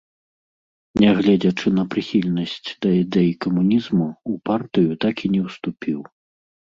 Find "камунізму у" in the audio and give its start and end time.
3.47-4.39